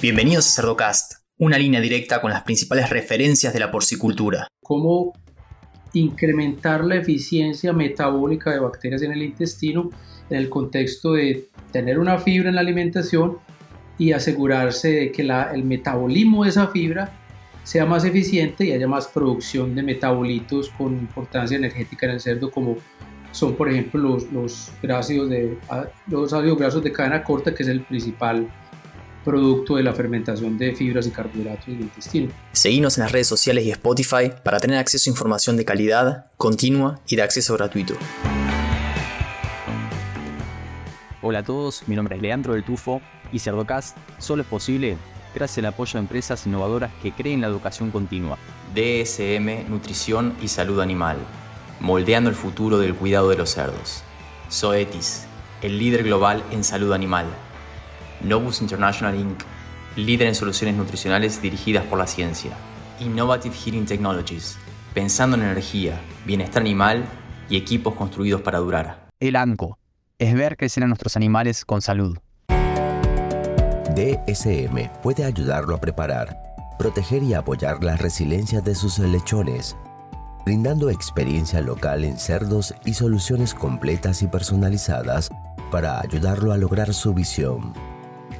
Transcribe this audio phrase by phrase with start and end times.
[0.00, 4.46] Bienvenidos a Cerdocast, una línea directa con las principales referencias de la porcicultura.
[4.62, 5.12] Cómo
[5.92, 9.90] incrementar la eficiencia metabólica de bacterias en el intestino
[10.30, 13.38] en el contexto de tener una fibra en la alimentación
[13.98, 17.10] y asegurarse de que el metabolismo de esa fibra
[17.64, 22.52] sea más eficiente y haya más producción de metabolitos con importancia energética en el cerdo
[22.52, 22.76] como
[23.32, 25.58] son por ejemplo los, los, de,
[26.06, 28.48] los ácidos grasos de cadena corta que es el principal
[29.28, 32.32] producto de la fermentación de fibras y carbohidratos del intestino.
[32.52, 37.00] Seguimos en las redes sociales y Spotify para tener acceso a información de calidad, continua
[37.06, 37.92] y de acceso gratuito.
[41.20, 44.96] Hola a todos, mi nombre es Leandro del Tufo y Cerdocast solo es posible
[45.34, 48.38] gracias al apoyo de empresas innovadoras que creen la educación continua.
[48.74, 51.18] DSM Nutrición y Salud Animal,
[51.80, 54.02] moldeando el futuro del cuidado de los cerdos.
[54.50, 55.26] Zoetis,
[55.60, 57.26] el líder global en salud animal
[58.22, 59.42] Novus International Inc.,
[59.96, 62.52] líder en soluciones nutricionales dirigidas por la ciencia.
[63.00, 64.58] Innovative Heating Technologies,
[64.94, 67.04] pensando en energía, bienestar animal
[67.48, 69.08] y equipos construidos para durar.
[69.20, 69.78] El ANCO,
[70.18, 72.18] es ver crecer a nuestros animales con salud.
[73.94, 76.36] DSM puede ayudarlo a preparar,
[76.78, 79.76] proteger y apoyar la resiliencia de sus lechones,
[80.44, 85.30] brindando experiencia local en cerdos y soluciones completas y personalizadas
[85.70, 87.72] para ayudarlo a lograr su visión.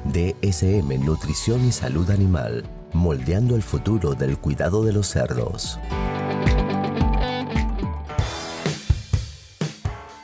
[0.05, 5.79] DSM Nutrición y Salud Animal, moldeando el futuro del cuidado de los cerdos.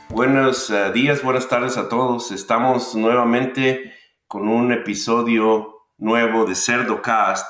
[0.08, 2.32] Buenos eh, días, buenas tardes a todos.
[2.32, 3.92] Estamos nuevamente
[4.26, 7.46] con un episodio nuevo de Cerdo Cast.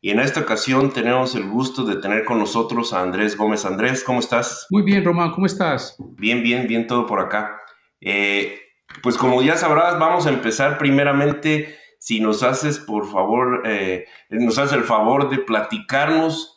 [0.00, 3.64] Y en esta ocasión tenemos el gusto de tener con nosotros a Andrés Gómez.
[3.64, 4.66] Andrés, ¿cómo estás?
[4.68, 5.94] Muy bien, Román, ¿cómo estás?
[5.98, 7.60] Bien, bien, bien, todo por acá.
[8.00, 8.61] Eh,
[9.02, 14.58] pues como ya sabrás, vamos a empezar primeramente, si nos haces por favor, eh, nos
[14.58, 16.52] haces el favor de platicarnos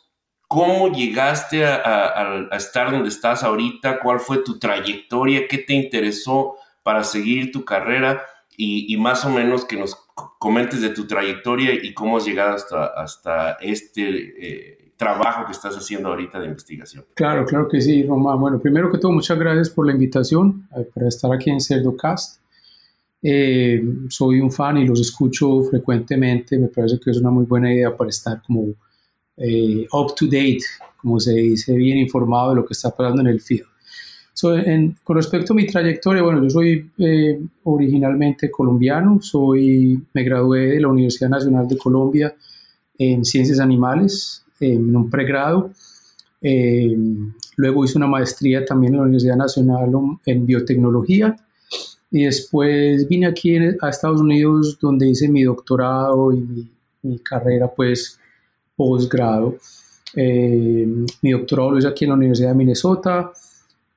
[0.48, 7.04] cómo llegaste a, estar donde estás ahorita, cuál fue tu trayectoria, qué te interesó para
[7.04, 8.24] seguir tu carrera
[8.56, 9.96] y, más o menos que nos
[10.38, 14.72] comentes de tu trayectoria y cómo has llegado hasta, hasta este...
[14.72, 17.04] Eh, trabajo que estás haciendo ahorita de investigación.
[17.14, 18.40] Claro, claro que sí, Román.
[18.40, 22.40] Bueno, primero que todo, muchas gracias por la invitación eh, para estar aquí en Cerdocast.
[23.22, 26.58] Eh, soy un fan y los escucho frecuentemente.
[26.58, 28.72] Me parece que es una muy buena idea para estar como
[29.36, 30.64] eh, up to date,
[30.96, 33.66] como se dice, bien informado de lo que está pasando en el field.
[35.04, 36.90] con respecto a mi trayectoria, bueno, yo soy
[37.64, 42.34] originalmente colombiano, soy, me gradué de la Universidad Nacional de Colombia
[42.98, 45.70] en Ciencias Animales, en un pregrado.
[46.40, 46.96] Eh,
[47.56, 49.90] luego hice una maestría también en la Universidad Nacional
[50.26, 51.36] en biotecnología
[52.10, 56.70] y después vine aquí a Estados Unidos donde hice mi doctorado y
[57.02, 58.18] mi, carrera pues
[58.74, 59.56] posgrado.
[60.14, 60.86] Eh,
[61.22, 63.32] mi doctorado lo hice aquí en la Universidad de Minnesota,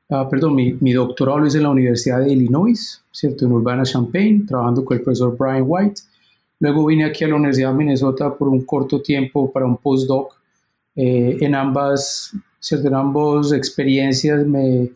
[0.10, 3.46] ah, perdón, mi, mi, doctorado lo hice en la Universidad de Illinois, ¿cierto?
[3.46, 6.02] En Urbana-Champaign, trabajando con el profesor Brian White.
[6.60, 10.39] Luego vine aquí a la Universidad de Minnesota por un corto tiempo para un postdoc
[10.96, 12.34] eh, en, ambas,
[12.72, 14.92] en ambas experiencias me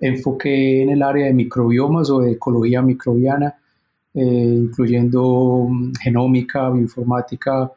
[0.00, 3.54] enfoqué en el área de microbiomas o de ecología microbiana,
[4.14, 7.72] eh, incluyendo mm, genómica, bioinformática,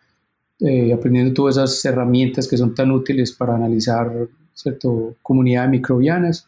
[0.59, 6.47] eh, aprendiendo todas esas herramientas que son tan útiles para analizar cierto, comunidades microbianas.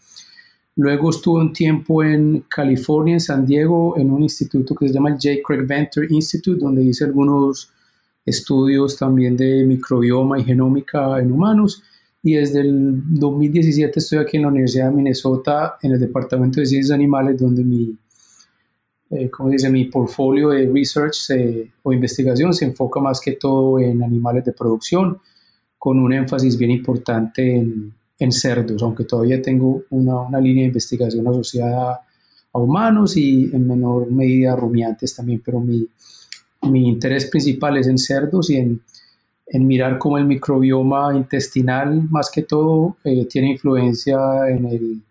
[0.76, 5.10] Luego estuve un tiempo en California, en San Diego, en un instituto que se llama
[5.10, 5.42] el J.
[5.46, 7.72] Craig Venter Institute, donde hice algunos
[8.28, 11.82] estudios también de microbioma y genómica en humanos.
[12.22, 16.66] Y desde el 2017 estoy aquí en la Universidad de Minnesota, en el Departamento de
[16.66, 17.98] Ciencias Animales, donde mi,
[19.12, 21.32] eh, dice, mi portfolio de research
[21.84, 25.20] o investigación se enfoca más que todo en animales de producción,
[25.78, 30.68] con un énfasis bien importante en, en cerdos, aunque todavía tengo una, una, línea de
[30.68, 32.02] investigación asociada
[32.52, 35.88] a humanos y en menor medida a rumiantes también, pero mi,
[36.62, 38.82] mi interés principal es en cerdos y en,
[39.54, 44.18] mirar cómo el microbioma intestinal, más que todo, eh, tiene influencia
[44.50, 45.02] en el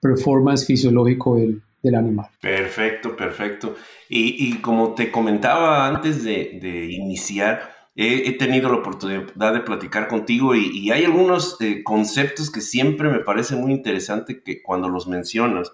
[0.00, 1.60] performance fisiológico del,
[1.94, 2.26] animal.
[2.40, 3.74] Perfecto, perfecto.
[4.08, 10.90] Y, como te comentaba antes de, iniciar, he, tenido la oportunidad de platicar contigo y,
[10.92, 15.72] hay algunos eh, conceptos que siempre me parece muy interesante que cuando los mencionas.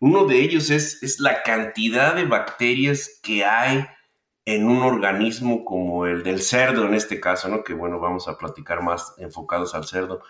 [0.00, 3.84] Uno de ellos es, es la cantidad de bacterias que hay
[4.46, 7.64] en un organismo como el del cerdo en este caso, ¿no?
[7.64, 10.20] Que bueno, vamos a platicar más enfocados al cerdo.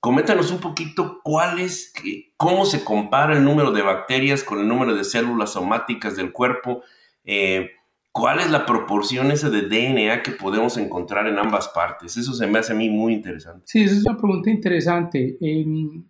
[0.00, 1.92] Coméntanos un poquito cuál es,
[2.36, 6.82] cómo se compara el número de bacterias con el número de células somáticas del cuerpo,
[7.24, 7.70] eh,
[8.10, 12.16] ¿cuál es la proporción esa de DNA que podemos encontrar en ambas partes?
[12.16, 13.62] Eso se me hace a mí muy interesante.
[13.66, 15.38] Sí, esa es una pregunta interesante.
[15.40, 16.04] Em,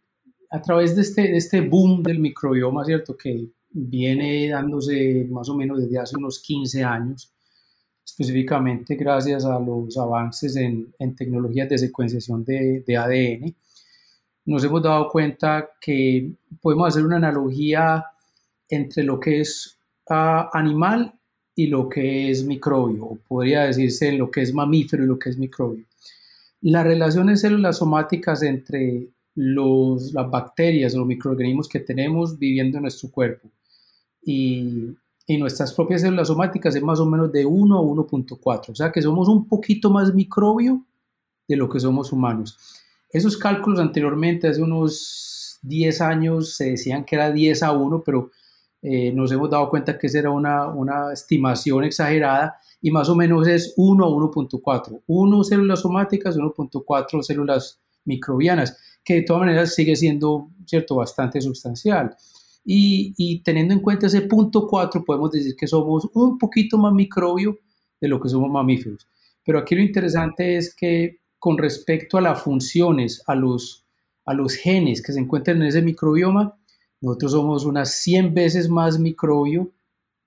[0.50, 3.16] a través de este, de este boom del microbioma, ¿cierto?
[3.16, 7.31] Que viene dándose más o menos desde hace unos 15 años,
[8.04, 13.54] específicamente gracias a los avances en, en tecnologías de secuenciación de, de, ADN,
[14.44, 18.04] nos hemos dado cuenta que podemos hacer una analogía
[18.68, 19.78] entre lo que es
[20.10, 21.14] uh, animal
[21.54, 25.30] y lo que es microbio, o podría decirse lo que es mamífero y lo que
[25.30, 25.84] es microbio.
[26.62, 32.78] La relación en células somáticas entre los, las bacterias o los microorganismos que tenemos viviendo
[32.78, 33.48] en nuestro cuerpo
[34.24, 34.94] y,
[35.32, 38.92] y nuestras propias células somáticas es más o menos de 1 a 1.4, o sea
[38.92, 40.84] que somos un poquito más microbio
[41.48, 42.58] de lo que somos humanos.
[43.08, 48.30] Esos cálculos anteriormente, hace unos 10 años, se decían que era 10 a 1, pero
[48.82, 53.14] eh, nos hemos dado cuenta que esa era una, una estimación exagerada y más o
[53.14, 55.02] menos es 1 a 1.4.
[55.06, 62.16] 1 células somáticas, 1.4 células microbianas, que de todas maneras sigue siendo, ¿cierto?, bastante sustancial.
[62.64, 67.58] Y, teniendo en cuenta ese punto 4, podemos decir que somos un poquito más microbio
[68.00, 69.06] de lo que somos mamíferos.
[69.44, 73.84] Pero aquí lo interesante es que con respecto a las funciones, a los,
[74.24, 76.56] a los genes que se encuentran en ese microbioma,
[77.00, 79.72] nosotros somos unas 100 veces más microbio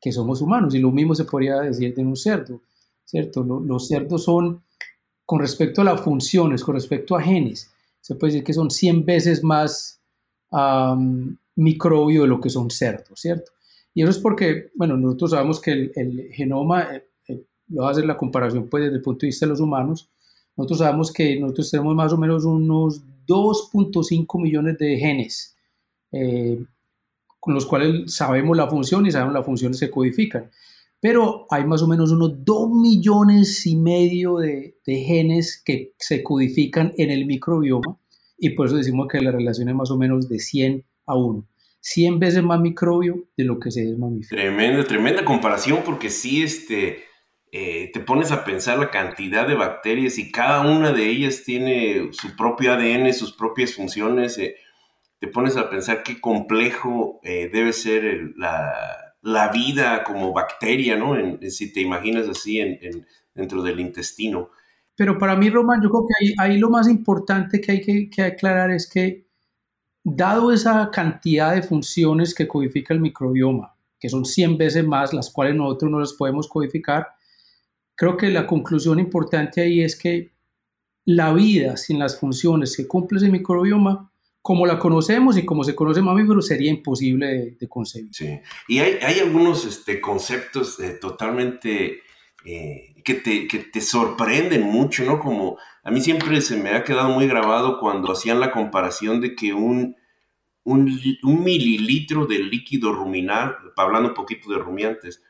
[0.02, 0.76] que somos humanos.
[0.76, 2.62] Y lo mismo se podría decir de un cerdo,
[3.06, 3.44] ¿cierto?
[3.44, 4.62] Los cerdos son,
[5.26, 7.72] con respecto a las funciones, con respecto a genes,
[8.02, 10.02] se puede decir que son 100 veces más
[11.56, 13.52] microbio de lo que son cerdos, ¿cierto?
[13.94, 17.92] Y eso es porque, bueno, nosotros sabemos que el, genoma, eh, eh, lo voy a
[17.92, 20.10] hacer la comparación pues desde el punto de vista de los humanos,
[20.58, 25.58] nosotros sabemos que nosotros tenemos más o menos unos 2.5 millones de genes
[26.12, 26.64] eh,
[27.40, 30.50] con los cuales sabemos la función y sabemos las funciones se codifican.
[31.00, 36.24] Pero hay más o menos unos 2 millones y medio de, de genes que se
[36.24, 38.00] codifican en el microbioma
[38.38, 41.48] y por eso decimos que la relación es más o menos de 100 a 1.
[41.82, 44.42] 100 veces más microbio de lo que se es mamífero.
[44.42, 47.04] Tremenda, tremenda comparación porque sí, este,
[47.52, 52.10] eh, te pones a pensar la cantidad de bacterias y cada una de ellas tiene
[52.12, 54.38] su propio ADN, sus propias funciones.
[54.40, 54.56] Eh,
[55.20, 58.74] te pones a pensar qué complejo eh, debe ser la,
[59.22, 61.16] la, vida como bacteria, ¿no?
[61.50, 64.50] si te imaginas así en, dentro del intestino.
[64.96, 68.10] Pero para mí, Román, yo creo que ahí, ahí lo más importante que hay que,
[68.10, 69.25] que, aclarar es que,
[70.06, 75.32] dado esa cantidad de funciones que codifica el microbioma, que son 100 veces más, las
[75.32, 77.08] cuales nosotros no las podemos codificar,
[77.96, 80.36] creo que la conclusión importante ahí es que
[81.06, 84.12] la vida sin las funciones que cumple ese microbioma
[84.44, 88.14] como la conocemos y como se conoce mamíferos, sería imposible de, concebir.
[88.14, 92.02] Sí, y hay, hay algunos este, conceptos eh, totalmente
[92.46, 95.20] eh, que, te, que, te, sorprenden mucho, ¿no?
[95.20, 99.36] Como a mí siempre se me ha quedado muy grabado cuando hacían la comparación de
[99.36, 99.96] que un,
[100.64, 105.24] un, un mililitro de líquido ruminar, hablando un poquito de rumiantes,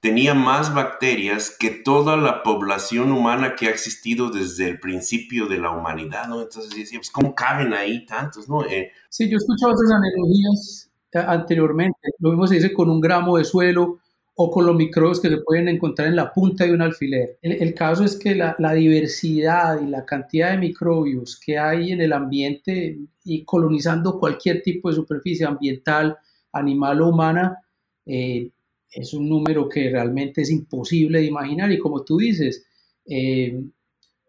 [0.00, 5.58] tenía más bacterias que toda la población humana que ha existido desde el principio de
[5.58, 6.42] la humanidad, ¿no?
[6.42, 8.64] Entonces pues, ¿cómo caben ahí tantos, no?
[8.64, 11.98] Eh, sí, yo he escuchado esas analogías eh, anteriormente.
[12.18, 13.98] Lo mismo se dice con un gramo de suelo
[14.40, 17.40] o con los microbios que se pueden encontrar en la punta de un alfiler.
[17.42, 22.00] El, caso es que la, la, diversidad y la cantidad de microbios que hay en
[22.00, 26.16] el ambiente y colonizando cualquier tipo de superficie ambiental,
[26.52, 27.58] animal o humana,
[28.06, 28.48] eh,
[28.92, 32.64] es un número que realmente es imposible de imaginar y como tú dices,
[33.06, 33.60] eh,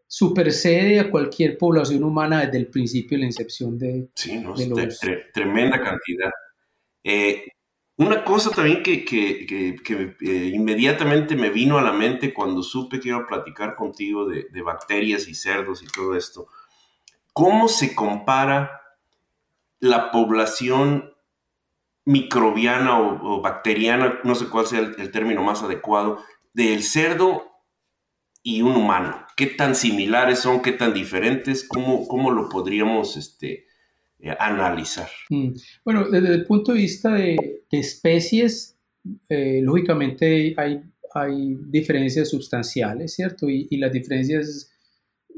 [0.07, 4.55] supersede a cualquier población humana desde el principio de la incepción de, sí, no,
[5.31, 6.31] tremenda cantidad.
[7.03, 7.43] Eh,
[7.99, 9.45] una cosa también que, que,
[9.83, 14.25] que, eh, inmediatamente me vino a la mente cuando supe que iba a platicar contigo
[14.25, 16.47] de, de bacterias y cerdos y todo esto,
[17.33, 18.81] ¿cómo se compara
[19.79, 21.13] la población
[22.09, 27.43] microbiana o, bacteriana, no sé cuál sea el, término más adecuado, del cerdo
[28.41, 29.27] y un humano.
[29.37, 30.63] ¿Qué tan similares son?
[30.63, 31.67] ¿Qué tan diferentes?
[31.67, 33.67] ¿Cómo, cómo lo podríamos este,
[34.19, 35.09] eh, analizar?
[35.29, 35.49] Mm.
[35.83, 38.77] Bueno, desde el punto de vista de, especies,
[39.29, 40.81] eh, lógicamente hay,
[41.13, 43.49] hay diferencias sustanciales, ¿cierto?
[43.49, 44.71] Y, y, las diferencias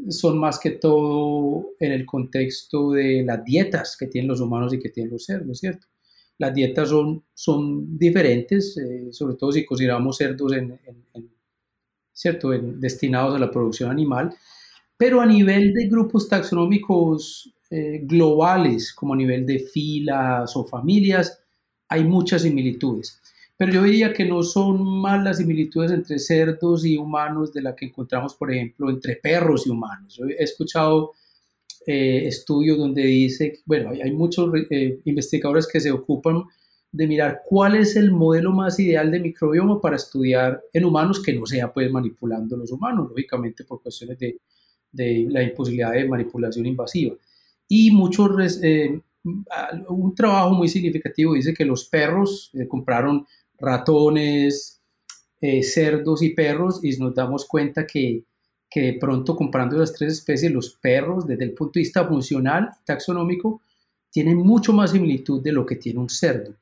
[0.09, 4.79] son más que todo en el contexto de las dietas que tienen los humanos y
[4.79, 5.87] que tienen los cerdos, ¿cierto?
[6.41, 10.79] las dietas son, son diferentes, eh, sobre todo si consideramos cerdos en,
[12.11, 12.49] ¿cierto?
[12.49, 14.33] destinados a la producción animal,
[14.97, 21.41] pero a nivel de grupos taxonómicos eh, globales, como a nivel de filas o familias,
[21.87, 23.21] hay muchas similitudes.
[23.57, 27.75] pero yo diría que no son más las similitudes entre cerdos y humanos de las
[27.75, 30.15] que encontramos, por ejemplo, entre perros y humanos.
[30.17, 31.11] Yo he escuchado
[31.87, 36.43] eh, estudios donde dice, bueno, hay, muchos eh, investigadores que se ocupan
[36.91, 41.33] de mirar cuál es el modelo más ideal de microbioma para estudiar en humanos que
[41.33, 44.39] no sea pues manipulando los humanos, lógicamente por cuestiones de,
[44.91, 47.15] de la imposibilidad de manipulación invasiva.
[47.73, 53.25] Y muchos, eh, un trabajo muy significativo dice que los perros compraron
[53.57, 54.81] ratones,
[55.39, 58.25] eh, cerdos y perros y nos damos cuenta que,
[58.69, 62.71] que de pronto comparando las tres especies, los perros desde el punto de vista funcional,
[62.85, 63.61] taxonómico,
[64.09, 66.55] tienen mucho más similitud de lo que tiene un cerdo.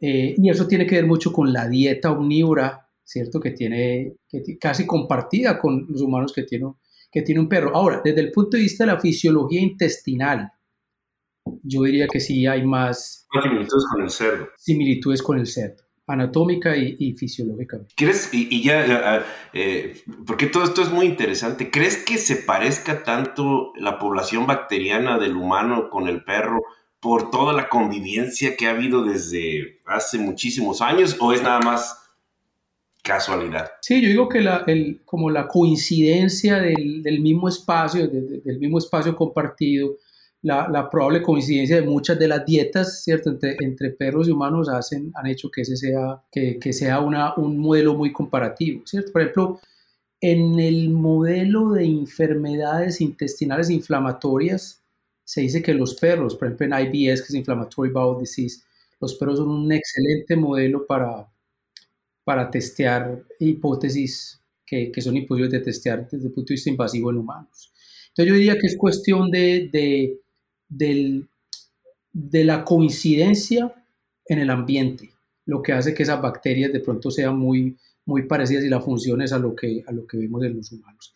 [0.00, 3.38] Eh, y eso tiene que ver mucho con la dieta omnívora, ¿cierto?
[3.38, 6.72] Que tiene que casi compartida con los humanos que tiene,
[7.12, 7.76] que tiene un perro.
[7.76, 10.50] Ahora, desde el punto de vista de la fisiología intestinal,
[11.62, 13.28] yo diría que sí hay más...
[13.42, 14.48] similitudes con el cerdo.
[14.56, 17.94] Similitudes con el cerdo anatómica y, fisiológicamente.
[17.96, 23.72] ¿Crees, y, ya, eh, porque todo esto es muy interesante, ¿crees que se parezca tanto
[23.76, 26.60] la población bacteriana del humano con el perro
[27.00, 32.01] por toda la convivencia que ha habido desde hace muchísimos años o es nada más
[33.02, 33.72] casualidad?
[33.80, 38.78] Sí, yo digo que la, el, como la coincidencia del, del mismo espacio, del mismo
[38.78, 39.96] espacio compartido,
[40.42, 45.12] la, probable coincidencia de muchas de las dietas, ¿cierto?, entre, entre perros y humanos hacen,
[45.14, 49.12] han hecho que ese sea, que, que, sea una, un modelo muy comparativo, ¿cierto?
[49.12, 49.60] Por ejemplo,
[50.20, 54.82] en el modelo de enfermedades intestinales inflamatorias,
[55.24, 58.62] se dice que los perros, por ejemplo en IBS, que es Inflammatory Bowel Disease,
[59.00, 61.28] los perros son un excelente modelo para,
[62.24, 67.10] para testear hipótesis que, que son imposibles de testear desde el punto de vista invasivo
[67.10, 67.72] en humanos.
[68.08, 70.20] Entonces yo diría que es cuestión de, de
[70.68, 71.28] del,
[72.12, 73.74] de la coincidencia
[74.26, 75.10] en el ambiente,
[75.46, 79.22] lo que hace que esas bacterias de pronto sean muy, muy parecidas y la función
[79.22, 81.14] es a lo, que, a lo que vemos en los humanos.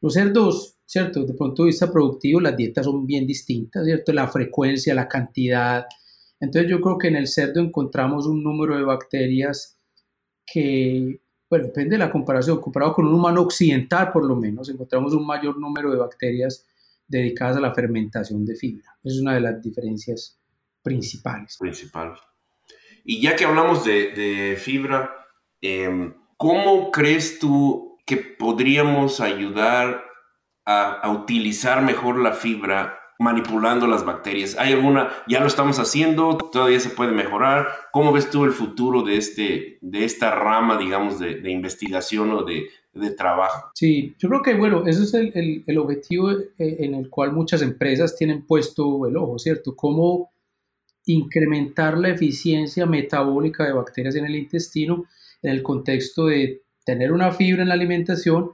[0.00, 1.20] Los cerdos, ¿cierto?
[1.20, 4.12] El punto de vista productivo, las dietas son bien distintas, ¿cierto?
[4.12, 5.86] La frecuencia, la cantidad.
[6.40, 9.75] Entonces yo creo que en el cerdo encontramos un número de bacterias
[10.46, 15.12] que, bueno, depende de la comparación, comparado con un humano occidental por lo menos, encontramos
[15.12, 16.66] un mayor número de bacterias
[17.08, 18.96] dedicadas a la fermentación de fibra.
[19.02, 20.38] Es una de las diferencias
[20.82, 21.56] principales.
[21.58, 22.20] Principales.
[23.04, 25.10] Y ya que hablamos de, fibra,
[25.60, 30.04] em, ¿cómo crees tú que podríamos ayudar
[30.64, 34.56] a, a, utilizar mejor la fibra manipulando las bacterias?
[34.58, 37.68] ¿Hay alguna, ya lo estamos haciendo, todavía se puede mejorar?
[37.92, 42.68] ¿Cómo ves tú el futuro de, este, de esta rama, digamos, de, investigación o de,
[43.16, 43.72] trabajo.
[43.74, 48.16] Sí, yo creo que, bueno, ese es el, objetivo eh, en el cual muchas empresas
[48.16, 49.76] tienen puesto el ojo, ¿cierto?
[49.76, 50.30] Cómo
[51.04, 55.04] incrementar la eficiencia metabólica de bacterias en el intestino
[55.42, 58.52] en el contexto de tener una fibra en la alimentación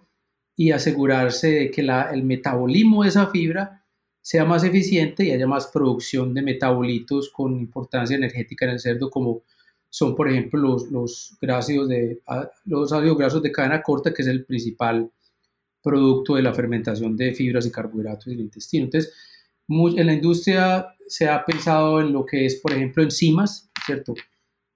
[0.57, 3.82] y asegurarse de que el metabolismo de esa fibra
[4.23, 9.11] sea más eficiente y haya más producción de metabolitos con importancia energética en el cerdo
[9.11, 9.43] como
[9.95, 12.23] son, por ejemplo, los, los, de,
[12.65, 15.11] los ácidos grasos de cadena corta, que es el principal
[15.83, 18.87] producto de la fermentación de fibras y carbohidratos en el intestino.
[18.87, 19.13] Entonces,
[19.69, 24.15] en la industria se ha pensado en lo que es, por ejemplo, enzimas, ¿cierto?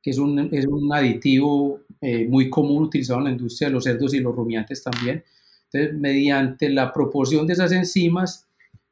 [0.03, 3.85] Que es un, es un aditivo eh, muy común utilizado en la industria de los
[3.85, 5.25] cerdos y los rumiantes también.
[5.73, 8.46] Entonces, mediante la proporción de esas enzimas,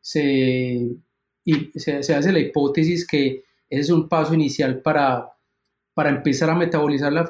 [0.05, 0.97] se,
[1.77, 5.31] se, hace la hipótesis que es un paso inicial para
[5.95, 7.25] para empezar a metabolizar la,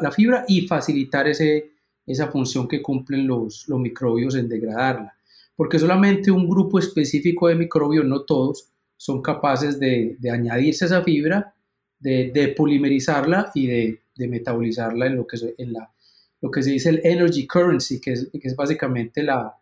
[0.00, 1.72] la, fibra y facilitar ese,
[2.06, 5.14] esa función que cumplen los, los microbios en degradarla.
[5.54, 11.02] Porque solamente un grupo específico de microbios, no todos, son capaces de, de añadirse esa
[11.02, 11.54] fibra,
[11.98, 15.92] de, de polimerizarla y de, de, metabolizarla en lo que, en la,
[16.40, 19.54] lo que se dice el energy currency, que es, que es básicamente la,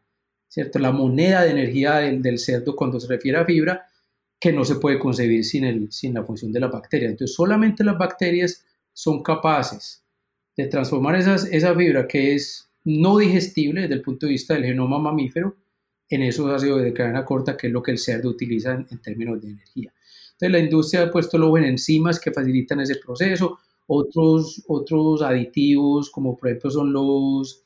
[0.48, 0.78] ¿cierto?
[0.78, 3.86] la moneda de energía del, cerdo cuando se refiere a fibra,
[4.38, 7.08] que no se puede concebir sin, el, sin la función de la bacteria.
[7.08, 10.04] Entonces, solamente las bacterias son capaces
[10.56, 14.64] de transformar esas, esa fibra que es no digestible desde el punto de vista del
[14.64, 15.56] genoma mamífero
[16.08, 19.40] en esos ácidos de cadena corta, que es lo que el cerdo utiliza en, términos
[19.42, 19.92] de energía.
[20.32, 26.10] Entonces, la industria ha puesto luego en enzimas que facilitan ese proceso, otros, otros aditivos,
[26.10, 27.65] como por ejemplo son los,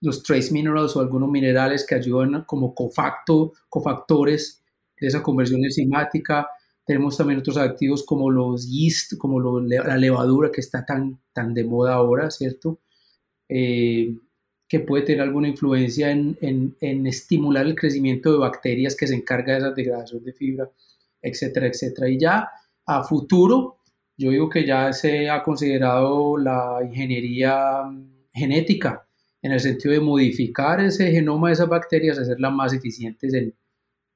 [0.00, 4.62] los trace minerals o algunos minerales que ayudan como cofacto, cofactores
[4.98, 6.48] de esa conversión enzimática.
[6.84, 11.64] Tenemos también otros activos como los yeast, como la levadura que está tan, tan de
[11.64, 12.80] moda ahora, ¿cierto?
[13.48, 14.14] Eh,
[14.66, 19.54] que puede tener alguna influencia en, en, estimular el crecimiento de bacterias que se encarga
[19.54, 20.70] de esa degradación de fibra,
[21.20, 22.08] etcétera, etcétera.
[22.08, 22.48] Y ya
[22.86, 23.78] a futuro,
[24.16, 27.82] yo digo que ya se ha considerado la ingeniería
[28.32, 29.09] genética
[29.42, 33.54] en el sentido de modificar ese genoma de esas bacterias, hacerlas más eficientes en,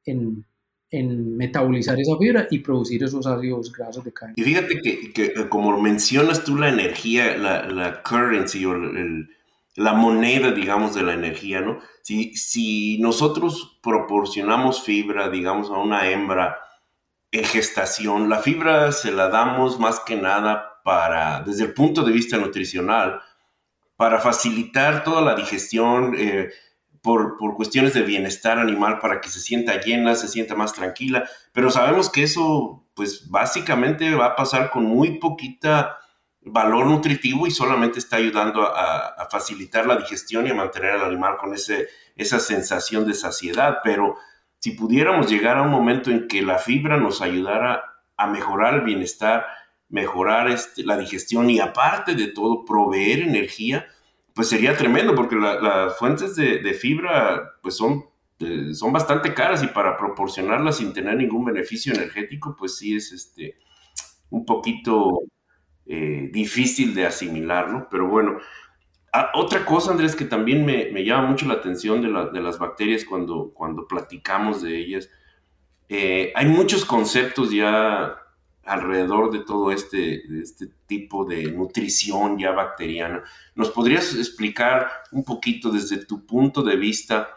[0.04, 0.44] en,
[0.90, 4.34] en metabolizar esa fibra y producir esos ácidos grasos de cadena.
[4.36, 9.28] Y fíjate que, que como mencionas tú la energía, la, la currency o el,
[9.76, 11.80] la moneda, digamos, de la energía, ¿no?
[12.02, 16.58] Si, si nosotros proporcionamos fibra, digamos, a una hembra
[17.32, 22.12] en gestación, la fibra se la damos más que nada para, desde el punto de
[22.12, 23.20] vista nutricional,
[24.04, 26.50] para facilitar toda la digestión, eh,
[27.00, 31.26] por, por, cuestiones de bienestar animal, para que se sienta llena, se sienta más tranquila,
[31.54, 35.96] pero sabemos que eso, pues básicamente va a pasar con muy poquita
[36.42, 41.38] valor nutritivo y solamente está ayudando a, facilitar la digestión y a mantener al animal
[41.38, 43.78] con ese, esa sensación de saciedad.
[43.82, 44.16] Pero
[44.58, 47.82] si pudiéramos llegar a un momento en que la fibra nos ayudara
[48.18, 49.46] a mejorar el bienestar,
[49.94, 53.86] mejorar este, la digestión y aparte de todo proveer energía,
[54.34, 58.04] pues sería tremendo porque las fuentes de, fibra pues son,
[58.40, 63.12] eh, son bastante caras y para proporcionarlas sin tener ningún beneficio energético pues sí es
[63.12, 63.56] este,
[64.30, 65.20] un poquito
[65.86, 67.86] eh, difícil de asimilar, ¿no?
[67.88, 68.38] Pero bueno,
[69.12, 73.52] ah, otra cosa, Andrés, que también me, llama mucho la atención de, las bacterias cuando,
[73.54, 75.08] cuando platicamos de ellas,
[75.88, 78.23] eh, hay muchos conceptos ya
[78.66, 83.22] alrededor de todo este, este tipo de nutrición ya bacteriana.
[83.54, 87.28] ¿Nos podrías explicar un poquito desde tu punto de vista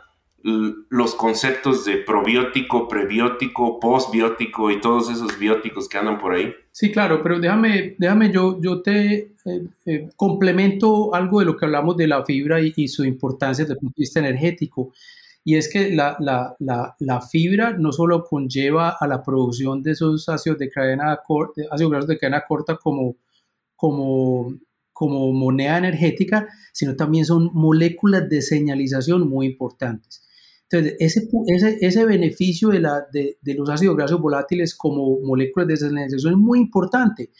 [0.44, 6.54] los conceptos de probiótico, prebiótico, postbiótico y todos esos bióticos que andan por ahí?
[6.72, 9.16] Sí, claro, pero déjame, déjame yo, yo te
[9.46, 13.74] eh, eh, complemento algo de lo que hablamos de la fibra y, su importancia desde
[13.74, 14.94] el punto de vista energético.
[15.48, 19.92] Y es que la, la, la, la, fibra no solo conlleva a la producción de
[19.92, 23.16] esos ácidos de cadena corta, ácidos grasos de cadena corta como,
[23.74, 24.54] como,
[24.92, 30.28] como moneda energética, sino también son moléculas de señalización muy importantes.
[30.70, 35.70] Entonces, ese, ese, ese beneficio de, la, de, de, los ácidos grasos volátiles como moléculas
[35.70, 37.32] de señalización es muy importante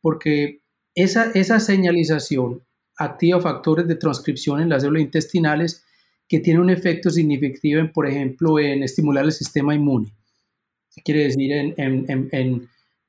[0.00, 0.64] porque
[0.96, 2.64] esa, esa señalización
[2.96, 5.84] activa factores de transcripción en las células intestinales
[6.32, 10.14] que tienen un efecto significativo, en, por ejemplo, en estimular el sistema inmune.
[11.04, 12.68] Quiere decir en, en,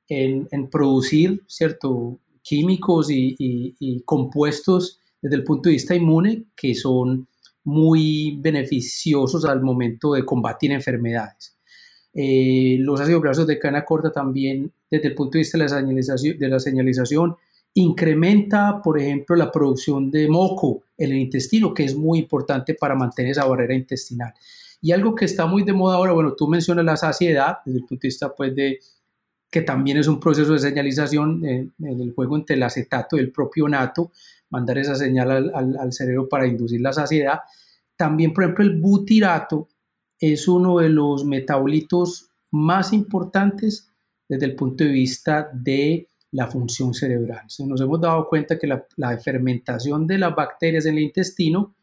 [0.10, 6.76] en, producir cierto, químicos y, y, y compuestos desde el punto de vista inmune que
[6.76, 7.26] son
[7.64, 11.56] muy beneficiosos al momento de combatir enfermedades.
[12.14, 15.70] Eh, los ácidos grasos de cadena corta también, desde el punto de vista de la
[15.70, 17.38] señalización, de la señalización
[17.76, 22.96] incrementa, por ejemplo, la producción de moco en el intestino, que es muy importante para
[22.96, 24.34] mantener esa barrera intestinal.
[24.82, 27.86] Y algo que está muy de moda ahora, bueno, tú mencionas la saciedad, desde el
[27.86, 28.80] punto de vista pues, de
[29.50, 33.32] que también es un proceso de señalización en, el juego entre el acetato y el
[33.32, 34.12] propio nato,
[34.50, 37.40] mandar esa señal al, al, cerebro para inducir la saciedad.
[37.96, 39.70] También, por ejemplo, el butirato
[40.20, 43.90] es uno de los metabolitos más importantes
[44.28, 47.46] desde el punto de vista de la función cerebral.
[47.66, 51.76] nos hemos dado cuenta que la, fermentación de las bacterias en el intestino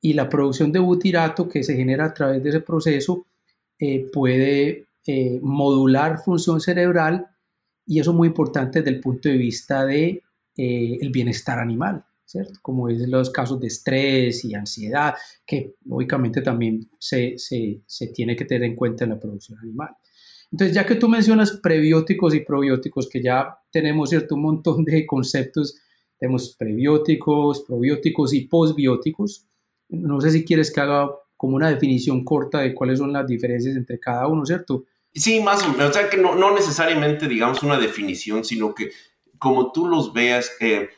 [0.00, 3.26] y la producción de butirato que se genera a través de ese proceso
[3.78, 7.26] eh, puede eh, modular función cerebral
[7.86, 10.22] y eso es muy importante desde el punto de vista de
[10.56, 12.58] eh, bienestar animal, ¿cierto?
[12.60, 15.14] Como es los casos de estrés y ansiedad,
[15.46, 19.96] que lógicamente también se, se, se tiene que tener en cuenta en la producción animal.
[20.50, 25.06] Entonces, ya que tú mencionas prebióticos y probióticos, que ya tenemos cierto un montón de
[25.06, 25.76] conceptos,
[26.18, 29.46] tenemos prebióticos, probióticos y postbióticos.
[29.88, 33.76] No sé si quieres que haga como una definición corta de cuáles son las diferencias
[33.76, 34.84] entre cada uno, ¿cierto?
[35.14, 35.90] Sí, más o menos.
[35.90, 38.90] O sea, que no, no necesariamente, digamos, una definición, sino que
[39.38, 40.88] como tú los veas, eh,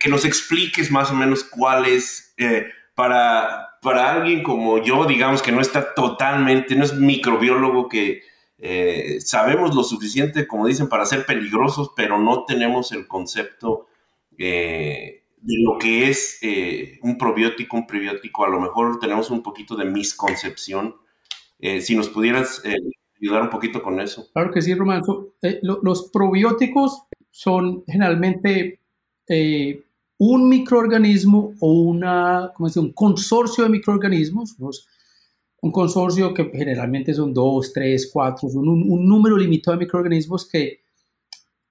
[0.00, 5.52] que nos expliques más o menos cuáles, eh, para, para alguien como yo, digamos, que
[5.52, 8.22] no está totalmente, no es microbiólogo, que
[8.58, 13.86] eh, sabemos lo suficiente, como dicen, para ser peligrosos, pero no tenemos el concepto
[14.36, 16.40] de lo que es
[17.02, 18.44] un probiótico, un prebiótico.
[18.44, 20.94] A lo mejor tenemos un poquito de misconcepción.
[21.80, 22.62] si nos pudieras
[23.20, 24.28] ayudar un poquito con eso.
[24.32, 25.02] Claro que sí, Román.
[25.62, 28.80] los probióticos son generalmente
[29.28, 29.82] eh,
[30.18, 34.56] un microorganismo o una, ¿cómo un consorcio de microorganismos,
[35.60, 40.80] un consorcio que generalmente son dos, tres, cuatro, un, número limitado de microorganismos que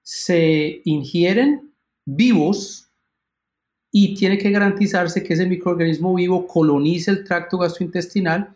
[0.02, 1.72] se ingieren
[2.04, 2.86] vivos
[3.90, 8.54] y tiene que garantizarse que ese microorganismo vivo colonice el tracto gastrointestinal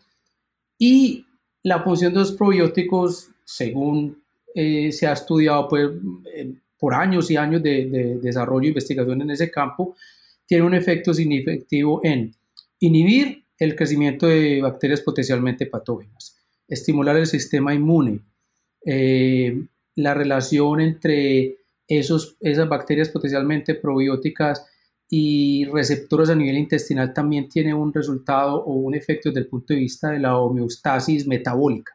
[0.79, 1.25] y
[1.63, 4.23] la función de los probióticos, según
[4.55, 5.89] eh, se ha estudiado, pues,
[6.79, 9.95] por años y años de, de desarrollo e investigación en ese campo,
[10.45, 12.35] tiene un efecto significativo en
[12.81, 18.21] inhibir el crecimiento de bacterias potencialmente patógenas, estimular el sistema inmune,
[18.85, 24.67] eh, la relación entre esos, esas bacterias potencialmente probióticas
[25.09, 29.75] y receptores a nivel intestinal también tiene un resultado o un efecto desde el punto
[29.75, 31.93] de vista de la homeostasis metabólica.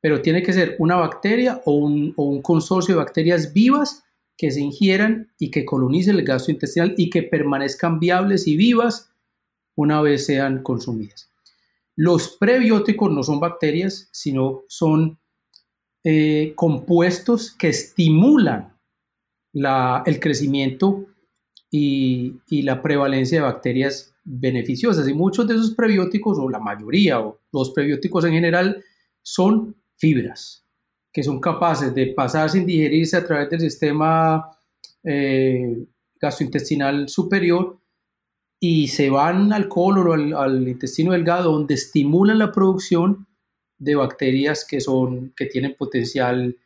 [0.00, 4.04] Pero tiene que ser una bacteria o un, o un consorcio de bacterias vivas
[4.36, 9.10] que se ingieran y que colonicen el gastrointestinal y que permanezcan viables y vivas
[9.78, 11.30] una vez sean consumidas.
[11.94, 15.18] Los prebióticos no son bacterias, sino son
[16.02, 18.76] eh, compuestos que estimulan
[19.52, 21.06] el crecimiento
[21.70, 25.08] y, la prevalencia de bacterias beneficiosas.
[25.08, 28.82] Y muchos de esos prebióticos, o la mayoría, o los prebióticos en general,
[29.22, 30.64] son fibras
[31.12, 34.50] que son capaces de pasar sin digerirse a través del sistema
[35.02, 35.86] eh,
[36.20, 37.77] gastrointestinal superior
[38.60, 43.26] y se van al colon o al, intestino delgado donde estimulan la producción
[43.78, 46.56] de bacterias que, son, que tienen potencial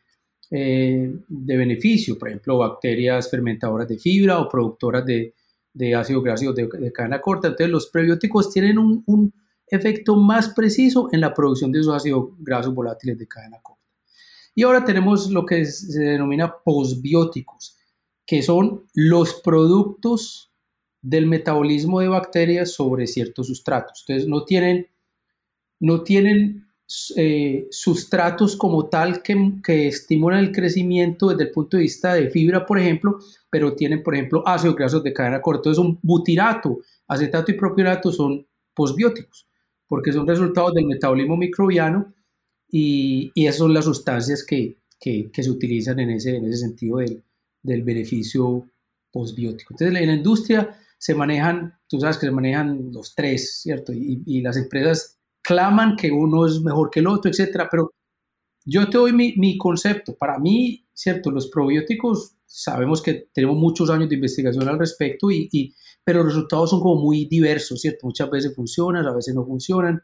[0.50, 5.34] eh, de beneficio, por ejemplo, bacterias fermentadoras de fibra o productoras de,
[5.94, 7.48] ácido graso de, cadena corta.
[7.48, 9.32] Entonces, los prebióticos tienen un, un,
[9.66, 13.82] efecto más preciso en la producción de esos ácidos grasos volátiles de cadena corta.
[14.54, 17.78] Y ahora tenemos lo que se denomina posbióticos,
[18.26, 20.51] que son los productos
[21.02, 24.04] del metabolismo de bacterias sobre ciertos sustratos.
[24.06, 24.86] Entonces no tienen,
[25.80, 26.66] no tienen
[27.16, 32.64] eh, sustratos como tal que, estimulan el crecimiento desde el punto de vista de fibra,
[32.64, 33.18] por ejemplo,
[33.50, 35.70] pero tienen, por ejemplo, ácidos grasos de cadena corta.
[35.70, 39.48] Entonces un butirato, acetato y propionato son posbióticos,
[39.88, 42.14] porque son resultados del metabolismo microbiano
[42.70, 46.98] y, y esas son las sustancias que, que, se utilizan en ese, en ese sentido
[46.98, 47.22] del,
[47.62, 48.68] del beneficio
[49.10, 49.74] postbiótico.
[49.74, 53.92] Entonces, en la industria se manejan, tú sabes que se manejan los tres, ¿cierto?
[53.92, 57.90] Y, y las empresas claman que uno es mejor que el otro, etcétera, pero
[58.64, 60.14] yo te doy mi, mi, concepto.
[60.16, 61.32] Para mí, ¿cierto?
[61.32, 66.34] Los probióticos, sabemos que tenemos muchos años de investigación al respecto, y, y, pero los
[66.34, 68.06] resultados son como muy diversos, ¿cierto?
[68.06, 70.00] Muchas veces funcionan, a veces no funcionan.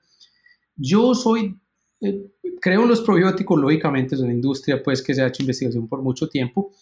[0.75, 1.61] Yo soy
[2.01, 2.27] eh,
[2.61, 6.03] creo en los probióticos, lógicamente es una industria pues que se ha hecho investigación por
[6.03, 6.73] mucho tiempo,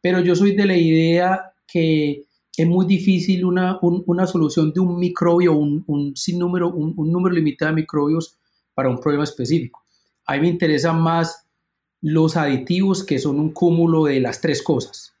[0.00, 2.24] pero yo soy de la idea que
[2.56, 7.34] es muy difícil una, una solución de un microbio, un, un sinnúmero, un, un, número
[7.34, 8.38] limitado de microbios
[8.74, 9.84] para un problema específico.
[10.26, 11.46] A mí me interesan más
[12.00, 15.14] los aditivos que son un cúmulo de las tres cosas,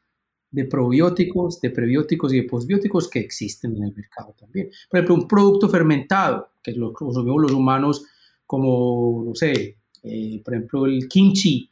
[0.50, 4.70] de probióticos, de prebióticos y de postbióticos que existen en el mercado también.
[4.88, 8.04] Por ejemplo, un producto fermentado, que lo consumimos los humanos
[8.46, 11.70] como, no sé, eh, por ejemplo, el kimchi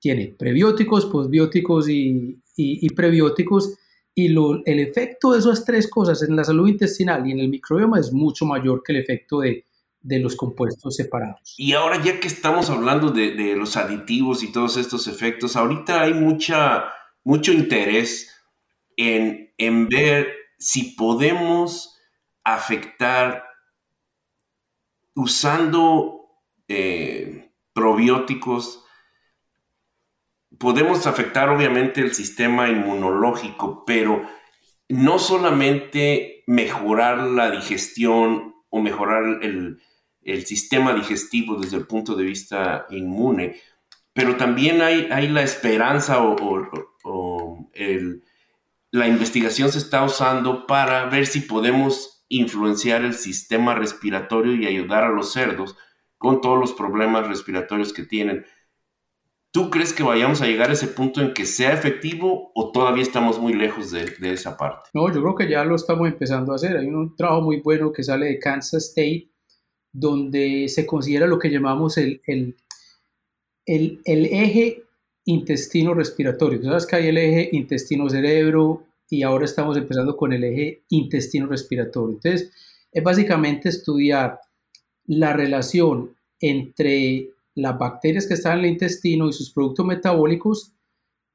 [0.00, 3.78] tiene prebióticos, posbióticos y, y, prebióticos,
[4.18, 8.00] y el efecto de esas tres cosas en la salud intestinal y en el microbioma
[8.00, 9.64] es mucho mayor que el efecto de,
[10.00, 11.54] de los compuestos separados.
[11.56, 16.02] Y ahora ya que estamos hablando de, de, los aditivos y todos estos efectos, ahorita
[16.02, 16.86] hay mucha,
[17.22, 18.34] mucho interés
[18.96, 21.96] en, en ver si podemos
[22.42, 23.44] afectar
[25.14, 26.26] usando
[26.66, 28.84] eh, probióticos,
[30.58, 34.22] podemos afectar obviamente el sistema inmunológico, pero
[34.88, 39.80] no solamente mejorar la digestión o mejorar el,
[40.44, 43.56] sistema digestivo desde el punto de vista inmune,
[44.12, 47.70] pero también hay, hay la esperanza o,
[48.90, 55.04] la investigación se está usando para ver si podemos influenciar el sistema respiratorio y ayudar
[55.04, 55.76] a los cerdos
[56.18, 58.44] con todos los problemas respiratorios que tienen.
[59.52, 63.02] ¿Tú crees que vayamos a llegar a ese punto en que sea efectivo o todavía
[63.02, 64.90] estamos muy lejos de, esa parte?
[64.92, 66.76] No, yo creo que ya lo estamos empezando a hacer.
[66.76, 69.30] Hay un trabajo muy bueno que sale de Kansas State
[69.90, 72.56] donde se considera lo que llamamos el, el,
[73.64, 74.82] el, el eje
[75.24, 76.60] intestino respiratorio.
[76.60, 81.46] Tú sabes que hay el eje intestino-cerebro, y ahora estamos empezando con el eje intestino
[81.46, 82.16] respiratorio.
[82.16, 82.52] Entonces,
[82.92, 84.40] es básicamente estudiar
[85.06, 90.72] la relación entre las bacterias que están en el intestino y sus productos metabólicos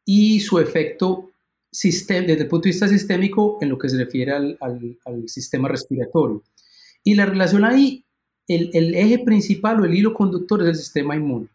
[0.06, 1.30] y su efecto
[1.72, 6.44] desde el punto de vista sistémico en lo que se refiere al, al, sistema respiratorio.
[7.04, 8.06] Y la relación ahí,
[8.48, 11.48] el, el eje principal o el hilo conductor es el sistema inmune.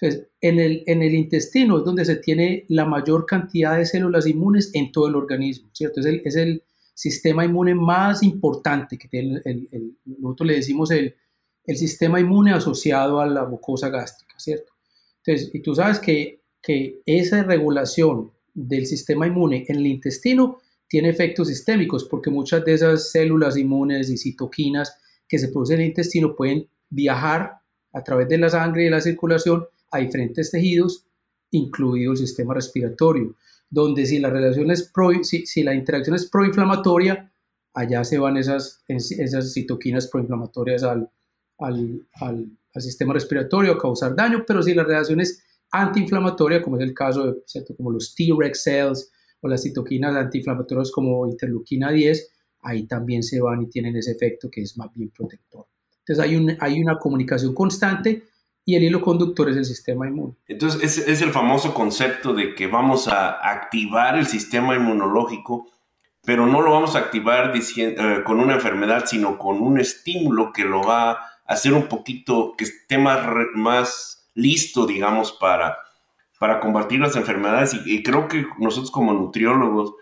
[0.00, 4.26] Entonces, en el, en el intestino es donde se tiene la mayor cantidad de células
[4.26, 6.00] inmunes en todo el organismo, ¿cierto?
[6.00, 6.62] Es el, es el
[6.94, 11.14] sistema inmune más importante que tiene, el, nosotros le decimos el,
[11.68, 14.72] el sistema inmune asociado a la mucosa gástrica, ¿cierto?
[15.18, 21.10] Entonces, y tú sabes que, que esa regulación del sistema inmune en el intestino tiene
[21.10, 25.88] efectos sistémicos porque muchas de esas células inmunes y citoquinas que se producen en el
[25.88, 27.58] intestino pueden viajar
[27.92, 31.04] a través de la sangre y la circulación a diferentes tejidos,
[31.50, 33.36] incluido el sistema respiratorio,
[33.68, 34.90] donde si la, relación es
[35.22, 37.30] si, la interacción es proinflamatoria,
[37.74, 41.10] allá se van esas, esas citoquinas proinflamatorias al,
[41.58, 42.46] al, al,
[42.80, 47.26] sistema respiratorio a causar daño, pero si la relación es antiinflamatoria, como es el caso
[47.26, 47.74] de ¿cierto?
[47.76, 52.30] como los T-Rex cells o las citoquinas antiinflamatorias como interleuquina 10,
[52.62, 55.66] ahí también se van y tienen ese efecto que es más bien protector.
[56.00, 58.24] Entonces hay, un, hay una comunicación constante
[58.64, 60.34] y el hilo conductor es el sistema inmune.
[60.46, 65.66] Entonces es, es el famoso concepto de que vamos a activar el sistema inmunológico,
[66.24, 70.64] pero no lo vamos a activar eh, con una enfermedad, sino con un estímulo que
[70.64, 75.76] lo va a hacer un poquito, que esté más, más listo, digamos, para,
[76.38, 77.74] para combatir las enfermedades.
[77.84, 79.94] y creo que nosotros como nutriólogos,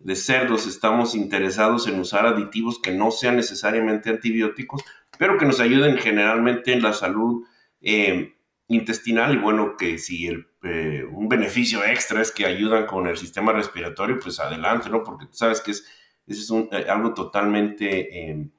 [0.00, 4.82] de cerdos estamos interesados en usar aditivos que no sean necesariamente antibióticos,
[5.18, 7.44] pero que nos ayuden generalmente en la salud
[7.82, 8.34] eh,
[8.68, 13.18] intestinal y bueno, que si el, eh, un beneficio extra es que ayudan con el
[13.18, 15.04] sistema respiratorio, pues adelante, ¿no?
[15.04, 15.86] Porque tú sabes que es,
[16.26, 18.50] es eh, algo totalmente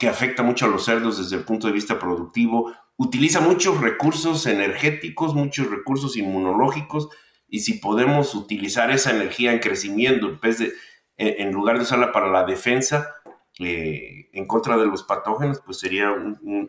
[0.00, 4.46] que afecta mucho a los cerdos desde el punto de vista productivo, utiliza muchos recursos
[4.46, 7.10] energéticos, muchos recursos inmunológicos,
[7.46, 10.72] y si podemos utilizar esa energía en crecimiento en,
[11.18, 13.14] en lugar de usarla para la defensa
[13.58, 16.14] eh, en contra de los patógenos, pues sería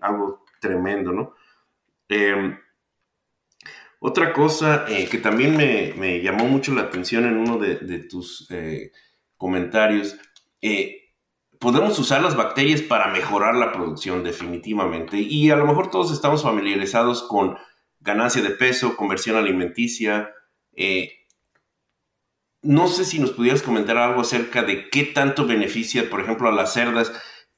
[0.02, 1.34] algo tremendo, ¿no?
[2.10, 2.60] Em,
[4.00, 8.92] otra cosa eh, que también me, llamó mucho la atención en uno de, tus eh,
[9.38, 10.18] comentarios,
[11.62, 15.20] podemos usar las bacterias para mejorar la producción definitivamente.
[15.20, 17.56] Y a lo mejor todos estamos familiarizados con
[18.00, 20.32] ganancia de peso, conversión alimenticia,
[20.76, 21.20] eh,
[22.64, 26.52] no sé si nos pudieras comentar algo acerca de qué tanto beneficia, por ejemplo, a
[26.52, 27.12] las cerdas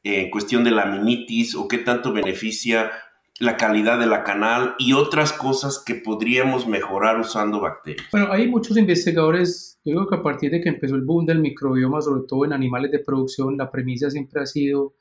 [0.03, 2.91] en cuestión de la aminitis o qué tanto beneficia
[3.39, 8.07] la calidad de la canal y otras cosas que podríamos mejorar usando bacterias.
[8.11, 11.39] Bueno, hay muchos investigadores, yo creo que a partir de que empezó el boom del
[11.39, 14.95] microbioma, sobre todo en animales de producción, la premisa siempre ha sido,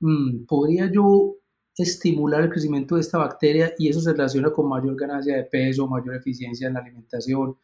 [0.00, 1.36] mm, ¿podría yo
[1.76, 5.88] estimular el crecimiento de esta bacteria y eso se relaciona con mayor ganancia de peso,
[5.88, 7.56] mayor eficiencia en la alimentación.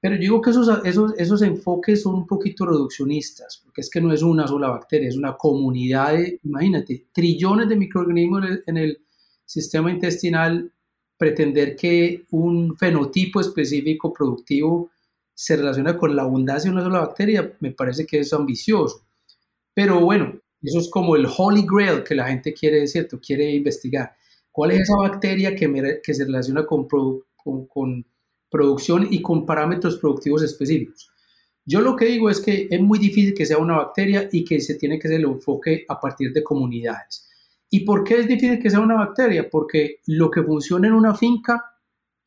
[0.00, 4.00] Pero yo digo que esos, esos, esos enfoques son un poquito reduccionistas, porque es que
[4.00, 9.05] no es una sola bacteria, es una comunidad de, imagínate, trillones de microorganismos en el
[9.46, 10.70] sistema intestinal,
[11.16, 14.90] pretender que un fenotipo específico productivo
[15.32, 19.06] se relaciona con la abundancia de una sola bacteria, me parece que es ambicioso.
[19.72, 23.20] Pero bueno, eso es como el holy grail que la gente quiere, ¿cierto?
[23.20, 24.16] Quiere investigar.
[24.50, 26.88] ¿Cuál es esa bacteria que, que se relaciona con,
[28.48, 31.10] producción y con parámetros productivos específicos?
[31.66, 34.60] Yo lo que digo es que es muy difícil que sea una bacteria y que
[34.60, 37.25] se tiene que hacer el enfoque a partir de comunidades.
[37.70, 39.48] ¿Y por qué es difícil que sea una bacteria?
[39.50, 41.64] Porque lo que funciona en una finca,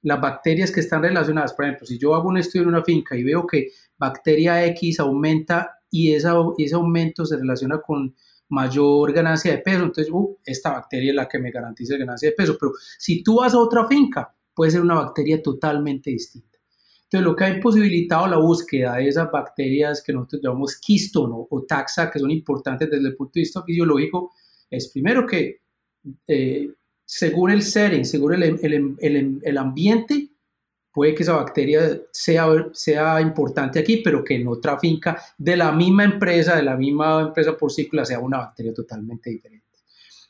[0.01, 3.15] las bacterias que están relacionadas, por ejemplo, si yo hago un estudio en una finca
[3.15, 8.15] y veo que bacteria X aumenta y, esa, ese aumento se relaciona con
[8.49, 12.35] mayor ganancia de peso, entonces uh, esta bacteria es la que me garantiza ganancia de
[12.35, 16.49] peso, pero si tú vas a otra finca, puede ser una bacteria totalmente distinta.
[17.03, 21.63] Entonces, lo que ha imposibilitado la búsqueda de esas bacterias que nosotros llamamos quístono o
[21.63, 24.31] taxa, que son importantes desde el punto de vista fisiológico,
[24.69, 25.61] es primero que
[26.27, 26.69] eh,
[27.05, 30.29] según el setting, según el, el, el, el ambiente,
[30.91, 35.71] puede que esa bacteria sea, sea importante aquí, pero que en otra finca de la
[35.71, 39.65] misma empresa, de la misma empresa porcícola, sea una bacteria totalmente diferente.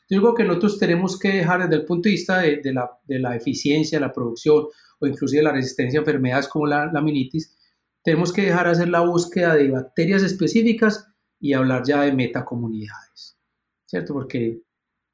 [0.08, 2.90] Yo digo que nosotros tenemos que dejar desde el punto de vista de, de, la,
[3.04, 4.66] de la, eficiencia, la producción
[4.98, 7.56] o inclusive la resistencia a enfermedades como la, la minitis,
[8.02, 11.06] tenemos que dejar hacer la búsqueda de bacterias específicas
[11.38, 13.38] y hablar ya de metacomunidades,
[13.90, 14.14] ¿cierto?
[14.14, 14.62] Porque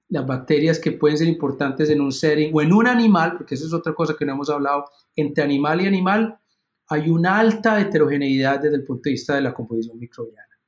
[0.09, 3.67] las bacterias que pueden ser importantes en un setting o en un animal, porque eso
[3.67, 4.85] es otra cosa que no hemos hablado,
[5.17, 6.39] entre animal y animal
[6.89, 10.61] hay una alta heterogeneidad desde el punto de vista de la composición microbiana.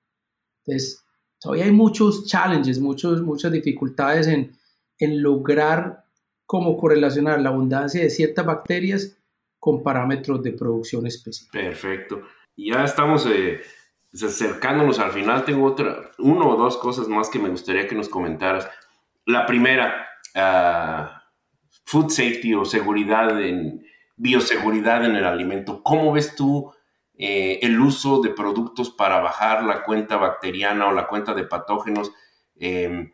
[0.64, 1.05] Entonces,
[1.38, 4.51] todavía hay muchos challenges, muchos, muchas dificultades en,
[4.99, 6.05] en lograr
[6.44, 9.16] cómo correlacionar la abundancia de ciertas bacterias
[9.61, 11.53] con parámetros de producción específicos.
[11.53, 12.23] Perfecto.
[12.57, 13.61] Ya estamos eh,
[14.12, 15.44] acercándonos al final.
[15.44, 18.68] Tengo otra, uno o dos cosas más que me gustaría que nos comentaras.
[19.25, 21.23] La primera, ah,
[21.85, 23.85] food safety o seguridad en
[24.16, 25.83] bioseguridad en el alimento.
[25.83, 26.73] ¿Cómo ves tú
[27.16, 32.12] eh, el uso de productos para bajar la cuenta bacteriana o la cuenta de patógenos?
[32.57, 33.12] Em,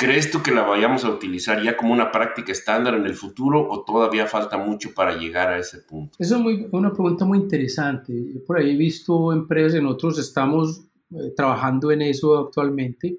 [0.00, 3.68] ¿Crees tú que la vayamos a utilizar ya como una práctica estándar en el futuro
[3.68, 6.16] o todavía falta mucho para llegar a ese punto?
[6.20, 8.14] Esa es muy, una pregunta muy interesante.
[8.46, 13.18] por ahí he visto empresas, en otros estamos eh, trabajando en eso actualmente,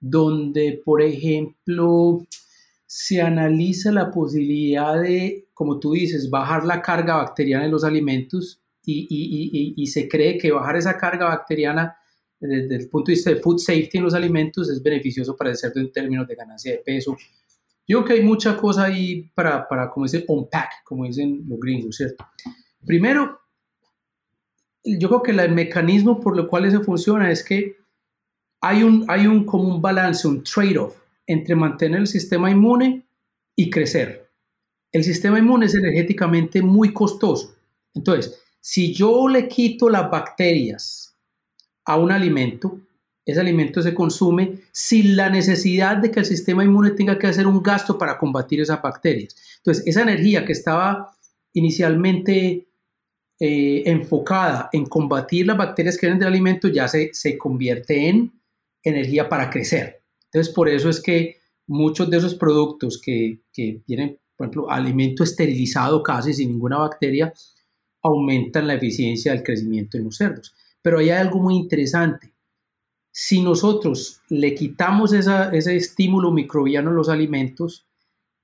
[0.00, 2.26] donde, por ejemplo,
[2.84, 8.60] se analiza la posibilidad de, como tú dices, bajar la carga bacteriana en los alimentos
[8.84, 11.96] y, y, y, y se cree que bajar esa carga bacteriana
[12.46, 15.56] desde el punto de vista de food safety en los alimentos es beneficioso para el
[15.56, 17.16] cerdo en términos de ganancia de peso.
[17.86, 21.58] Yo creo que hay mucha cosa ahí para, para como dicen, unpack, como dicen los
[21.60, 22.26] gringos, ¿cierto?
[22.84, 23.40] Primero,
[24.84, 27.76] yo creo que el mecanismo por lo cual eso funciona es que
[28.60, 33.06] hay un, hay un como un balance, un trade-off entre mantener el sistema inmune
[33.54, 34.28] y crecer.
[34.90, 37.54] El sistema inmune es energéticamente muy costoso.
[37.94, 41.01] Entonces, si yo le quito las bacterias
[41.84, 42.80] a un alimento,
[43.24, 47.46] ese alimento se consume sin la necesidad de que el sistema inmune tenga que hacer
[47.46, 49.36] un gasto para combatir esas bacterias.
[49.58, 51.16] Entonces, esa energía que estaba
[51.52, 52.66] inicialmente
[53.38, 58.32] eh, enfocada en combatir las bacterias que vienen del alimento ya se, se convierte en
[58.82, 60.02] energía para crecer.
[60.24, 65.22] Entonces, por eso es que muchos de esos productos que, que tienen, por ejemplo, alimento
[65.22, 67.32] esterilizado casi sin ninguna bacteria,
[68.02, 70.54] aumentan la eficiencia del crecimiento en los cerdos.
[70.82, 72.32] Pero hay algo muy interesante.
[73.10, 77.86] Si nosotros le quitamos ese estímulo microbiano a los alimentos,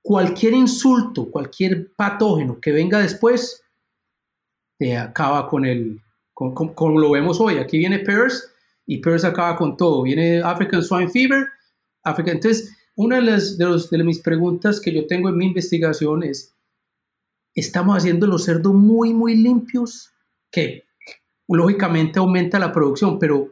[0.01, 3.63] cualquier insulto, cualquier patógeno que venga después,
[4.77, 6.01] te acaba con el,
[6.33, 7.57] como lo vemos hoy.
[7.57, 8.51] Aquí viene PERS
[8.85, 10.03] y PERS acaba con todo.
[10.03, 11.47] Viene African Swine Fever.
[12.03, 12.35] African.
[12.35, 16.23] Entonces, una de, las, de, los, de mis preguntas que yo tengo en mi investigación
[16.23, 16.55] es,
[17.53, 20.11] ¿estamos haciendo los cerdos muy, muy limpios?
[20.51, 20.85] Que
[21.55, 23.51] lógicamente aumenta la producción, pero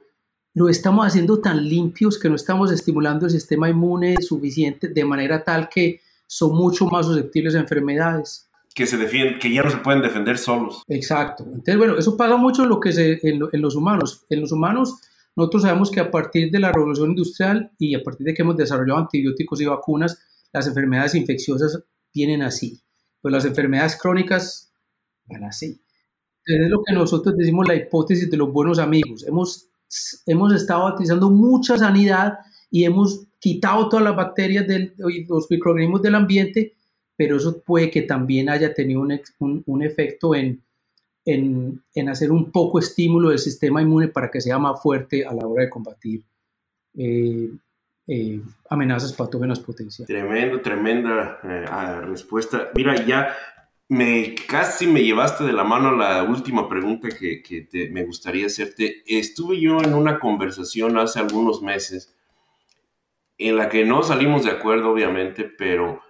[0.54, 5.44] lo estamos haciendo tan limpios que no estamos estimulando el sistema inmune suficiente de manera
[5.44, 8.50] tal que son mucho más susceptibles a enfermedades.
[8.74, 10.84] Que se defienden, que ya no se pueden defender solos.
[10.88, 11.44] Exacto.
[11.46, 14.26] Entonces, bueno, eso pasa mucho en, lo que se, en, en los humanos.
[14.30, 15.00] En los humanos,
[15.36, 18.58] nosotros sabemos que a partir de la revolución industrial y a partir de que hemos
[18.58, 20.20] desarrollado antibióticos y vacunas,
[20.54, 21.84] las enfermedades infecciosas
[22.14, 22.80] vienen así.
[23.22, 24.72] Pues las enfermedades crónicas
[25.26, 25.82] van así
[26.48, 29.26] es lo que nosotros decimos la hipótesis de los buenos amigos.
[29.28, 29.70] Hemos,
[30.26, 32.40] hemos estado utilizando mucha sanidad
[32.72, 36.76] y hemos quitado todas las bacterias y los microorganismos del ambiente,
[37.16, 40.62] pero eso puede que también haya tenido un, un, efecto en,
[41.26, 45.34] en, en, hacer un poco estímulo del sistema inmune para que sea más fuerte a
[45.34, 46.24] la hora de combatir
[46.98, 47.50] eh,
[48.08, 50.08] eh, amenazas patógenas potenciales.
[50.08, 52.70] Tremendo, tremenda eh, respuesta.
[52.74, 53.36] Mira, ya
[53.89, 59.04] me casi me llevaste de la mano la última pregunta que, me gustaría hacerte.
[59.06, 62.13] Estuve yo en una conversación hace algunos meses
[63.38, 66.02] en la que no salimos de acuerdo, obviamente, pero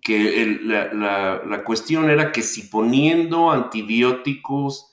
[0.00, 4.90] que la, la, cuestión era que si poniendo antibióticos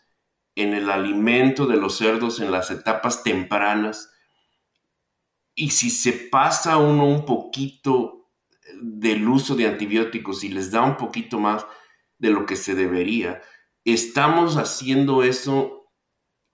[0.55, 4.11] en el alimento de los cerdos en las etapas tempranas,
[5.55, 8.29] y si se pasa uno un poquito
[8.79, 11.65] del uso de antibióticos y les da un poquito más,
[12.19, 13.41] de lo que se debería.
[13.85, 15.79] Estamos haciendo eso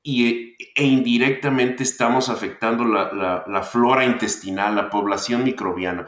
[0.03, 6.05] y, e indirectamente estamos afectando la, flora intestinal, la población microbiana.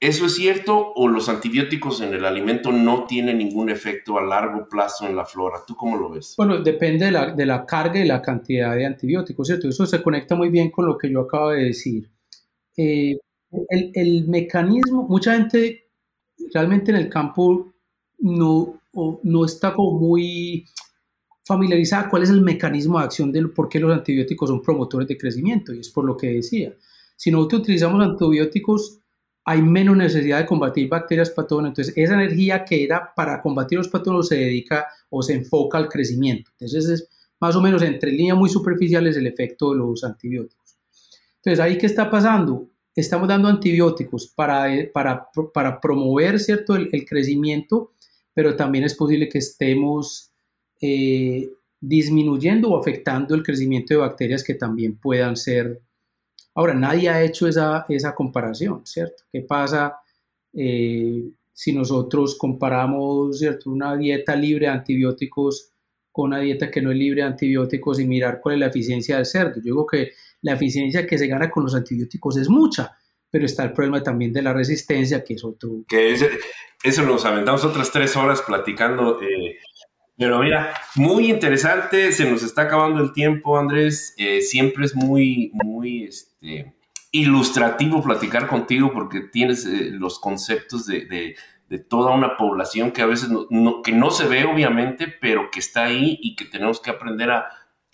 [0.00, 4.68] ¿Eso es cierto o los antibióticos en el alimento no tienen ningún efecto a largo
[4.68, 5.58] plazo en la flora?
[5.66, 6.34] ¿Tú cómo lo ves?
[6.36, 9.68] Bueno, depende de la, carga y la cantidad de antibióticos, ¿cierto?
[9.68, 12.10] Eso se conecta muy bien con lo que yo acabo de decir.
[12.76, 13.16] Eh,
[13.68, 15.88] el, el, mecanismo, mucha gente
[16.52, 17.72] realmente en el campo
[18.18, 20.66] no, no está como muy
[21.44, 25.18] familiarizada cuál es el mecanismo de acción de por qué los antibióticos son promotores de
[25.18, 26.74] crecimiento, y es por lo que decía.
[27.16, 29.00] Si nosotros utilizamos antibióticos,
[29.44, 33.88] hay menos necesidad de combatir bacterias patógenas, entonces esa energía que era para combatir los
[33.88, 36.50] patógenos se dedica o se enfoca al crecimiento.
[36.52, 37.08] Entonces es
[37.40, 40.78] más o menos entre líneas muy superficiales el efecto de los antibióticos.
[41.36, 42.68] Entonces, ¿ahí qué está pasando?
[42.94, 46.76] Estamos dando antibióticos para, para, para promover ¿cierto?
[46.76, 47.94] el, el crecimiento,
[48.34, 50.32] pero también es posible que estemos
[50.80, 55.82] eh, disminuyendo o afectando el crecimiento de bacterias que también puedan ser...
[56.54, 59.24] Ahora, nadie ha hecho esa, esa comparación, ¿cierto?
[59.32, 59.96] ¿Qué pasa
[60.52, 63.70] eh, si nosotros comparamos, ¿cierto?
[63.70, 65.70] Una dieta libre de antibióticos
[66.10, 69.16] con una dieta que no es libre de antibióticos y mirar cuál es la eficiencia
[69.16, 69.56] del cerdo?
[69.56, 72.96] Yo digo que la eficiencia que se gana con los antibióticos es mucha,
[73.32, 75.70] pero está el problema también de la resistencia, que es otro.
[75.88, 76.14] Que
[76.84, 79.22] eso nos aventamos otras tres horas platicando.
[79.22, 79.56] Eh,
[80.18, 84.14] pero mira, muy interesante, se nos está acabando el tiempo, Andrés.
[84.18, 86.74] Eh, siempre es muy, muy este,
[87.10, 91.34] ilustrativo platicar contigo porque tienes eh, los conceptos de,
[91.88, 95.84] toda una población que a veces no, que no se ve obviamente, pero que está
[95.84, 97.46] ahí y que tenemos que aprender a,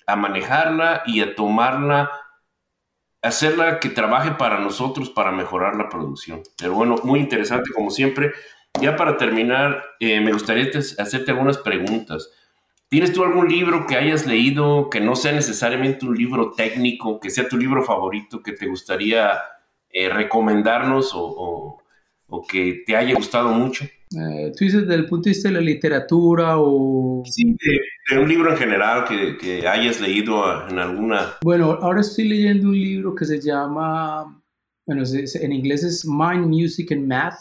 [0.05, 2.11] a manejarla y a tomarla,
[3.23, 6.43] hacerla que trabaje para nosotros para mejorar la producción.
[6.59, 8.33] Pero bueno, muy interesante como siempre.
[8.81, 12.31] Ya para terminar, eh, me gustaría hacerte algunas preguntas.
[12.89, 17.31] ¿Tienes tú algún libro que hayas leído que no sea necesariamente un libro técnico, que
[17.31, 19.39] sea tu libro favorito, que te gustaría
[19.91, 21.83] eh, recomendarnos o,
[22.49, 23.85] que te haya gustado mucho?
[24.11, 27.23] Eh, ¿Tú dices desde el punto de vista de la literatura o...?
[27.27, 27.57] Sí,
[28.11, 31.35] de, un libro en general que, que, hayas leído en alguna...
[31.43, 34.43] Bueno, ahora estoy leyendo un libro que se llama,
[34.87, 37.41] bueno, en inglés es Mind, Music and Math,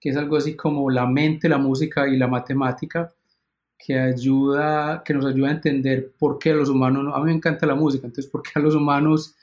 [0.00, 3.12] que es algo así como la mente, la música y la matemática
[3.76, 7.32] que ayuda, que nos ayuda a entender por qué a los humanos, a mí me
[7.32, 9.34] encanta la música, entonces por qué a los humanos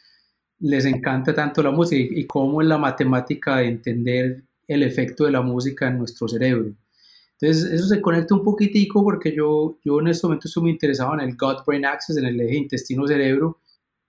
[0.60, 4.44] les encanta tanto la música y, cómo es la matemática de entender
[4.74, 6.74] el efecto de la música en nuestro cerebro.
[7.40, 11.14] Entonces eso se conecta un poquitico porque yo, yo en este momento estoy muy interesado
[11.16, 13.60] en el gut-brain axis, en el eje intestino-cerebro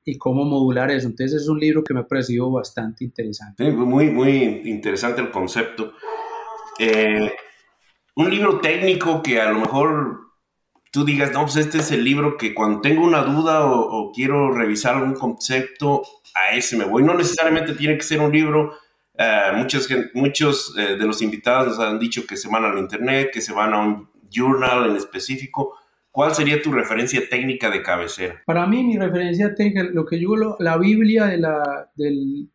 [0.05, 1.09] y cómo modular eso.
[1.09, 3.71] Entonces es un libro que me ha parecido bastante interesante.
[3.71, 5.93] muy, muy interesante el concepto.
[6.79, 7.33] Eh,
[8.17, 10.21] un libro técnico que a lo mejor
[10.91, 14.53] tú digas, no, pues este es el libro que cuando tengo una duda o, quiero
[14.53, 16.03] revisar algún concepto,
[16.35, 17.03] a ese me voy.
[17.03, 18.75] No necesariamente tiene que ser un libro.
[19.15, 23.31] Uh, muchos muchos eh, de los invitados nos han dicho que se van al internet,
[23.33, 25.75] que se van a un journal en específico.
[26.11, 28.43] ¿Cuál sería tu referencia técnica de cabecera?
[28.47, 32.51] Para mí, mi referencia técnica, lo que yo, la Biblia de la, del,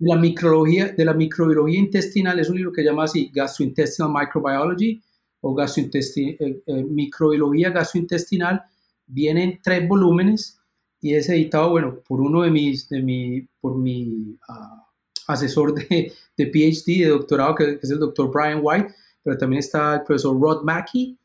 [0.00, 5.00] la microbiología, de la microbiología intestinal es un libro que llama así Gastrointestinal Microbiology
[5.42, 8.62] o gastrointestin eh, eh, Microbiología Gastrointestinal.
[9.06, 10.58] Viene en tres volúmenes
[11.00, 14.86] y es editado, bueno, por uno de mis, de mi, por mi ah,
[15.32, 19.96] asesor de, de, PhD, de doctorado, que, es el doctor Brian White, pero también está
[19.96, 21.18] el profesor Rod Mackey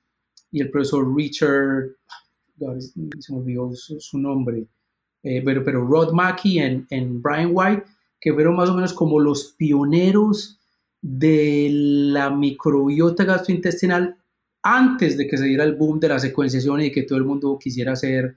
[0.52, 1.96] y el profesor Richard,
[2.58, 4.68] se me olvidó su, nombre,
[5.24, 7.86] eh, pero, pero Rod Mackey en Brian White
[8.26, 10.60] que fueron más o menos como los pioneros
[11.00, 14.18] de la microbiota gastrointestinal
[14.64, 17.60] antes de que se diera el boom de la secuenciación y que todo el mundo
[17.62, 18.36] quisiera hacer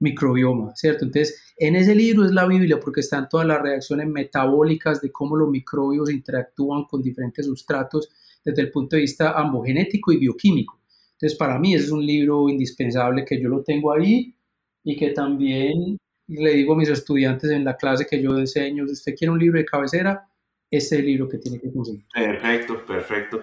[0.00, 1.04] microbioma, ¿cierto?
[1.04, 5.36] Entonces, en ese libro es la Biblia porque están todas las reacciones metabólicas de cómo
[5.36, 8.08] los microbios interactúan con diferentes sustratos
[8.44, 10.80] desde el punto de vista ambogenético y bioquímico.
[11.12, 14.34] Entonces, para mí ese es un libro indispensable que yo lo tengo ahí
[14.82, 18.92] y que también le digo a mis estudiantes en la clase que yo enseño, si
[18.92, 20.26] usted quiere un libro de cabecera,
[20.70, 22.04] ese es el libro que tiene que conseguir.
[22.14, 23.42] Perfecto, perfecto.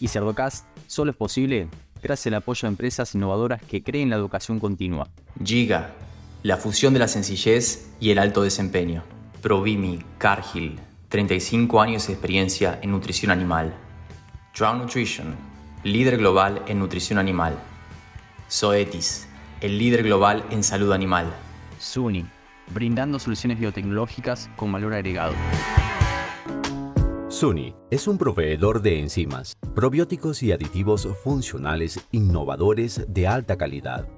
[0.00, 1.68] Y Cerdocast solo es posible
[2.02, 5.08] gracias al apoyo de empresas innovadoras que creen la educación continua.
[5.42, 5.94] Giga,
[6.42, 9.02] la fusión de la sencillez y el alto desempeño.
[9.42, 10.78] Provimi, Cargill,
[11.08, 13.74] 35 años de experiencia en nutrición animal.
[14.56, 15.34] Drown Nutrition,
[15.84, 17.58] líder global en nutrición animal.
[18.50, 19.28] Zoetis,
[19.60, 21.26] el líder global en salud animal.
[21.78, 22.26] SUNY,
[22.72, 25.34] brindando soluciones biotecnológicas con valor agregado.
[27.28, 34.08] SUNY es un proveedor de enzimas, probióticos y aditivos funcionales innovadores de alta calidad.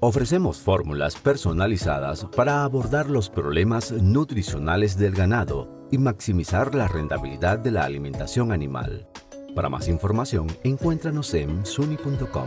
[0.00, 7.72] Ofrecemos fórmulas personalizadas para abordar los problemas nutricionales del ganado y maximizar la rentabilidad de
[7.72, 9.08] la alimentación animal.
[9.54, 12.46] Para más información, encuéntranos en suni.com.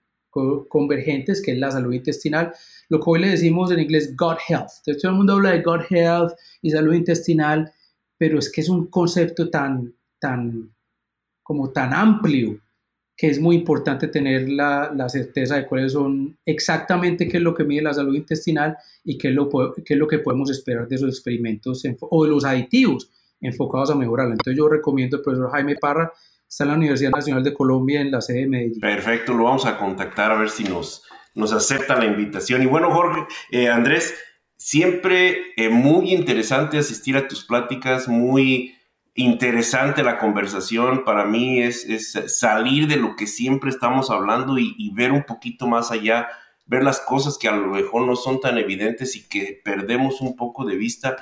[0.68, 2.52] convergentes, que es la salud intestinal,
[2.88, 4.70] lo que hoy le decimos en inglés gut health.
[4.78, 7.72] Entonces todo el mundo habla de gut health y salud intestinal,
[8.16, 10.72] pero es que es un concepto tan, tan,
[11.42, 12.60] como tan amplio
[13.18, 17.52] que es muy importante tener la, la, certeza de cuáles son exactamente qué es lo
[17.52, 19.50] que mide la salud intestinal y qué es lo,
[19.84, 23.10] qué es lo que podemos esperar de esos experimentos o de los aditivos
[23.40, 24.34] enfocados a mejorarla.
[24.34, 26.12] Entonces yo recomiendo al profesor Jaime Parra,
[26.48, 28.80] está en la Universidad Nacional de Colombia en la sede de Medellín.
[28.80, 31.02] Perfecto, lo vamos a contactar a ver si nos,
[31.34, 32.62] nos acepta la invitación.
[32.62, 34.14] Y bueno, Jorge, eh, Andrés,
[34.56, 38.77] siempre eh, muy interesante asistir a tus pláticas, muy
[39.18, 41.04] interesante la conversación.
[41.04, 41.86] Para mí es,
[42.28, 46.28] salir de lo que siempre estamos hablando y, ver un poquito más allá,
[46.66, 50.36] ver las cosas que a lo mejor no son tan evidentes y que perdemos un
[50.36, 51.16] poco de vista.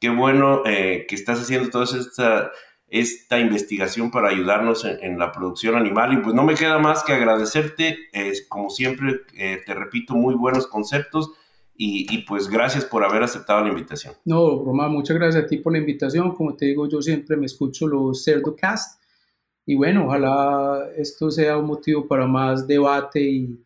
[0.00, 2.50] Qué bueno eh, que estás haciendo toda esta,
[2.88, 6.14] esta investigación para ayudarnos en, la producción animal.
[6.14, 7.96] Y pues no me queda más que agradecerte.
[8.48, 11.30] como siempre, eh, te repito, muy buenos conceptos
[11.78, 14.14] y, pues gracias por haber aceptado la invitación.
[14.24, 16.34] No, Roma, muchas gracias a ti por la invitación.
[16.34, 19.02] Como te digo, yo siempre me escucho los Cerdocast.
[19.66, 23.58] Y bueno, ojalá esto sea un motivo para más debate y,